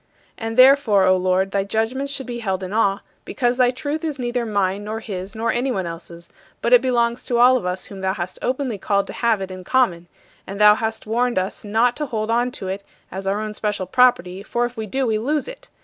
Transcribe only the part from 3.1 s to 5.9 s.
because thy truth is neither mine nor his nor anyone